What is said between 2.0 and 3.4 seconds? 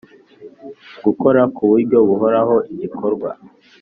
buhoraho igikorwa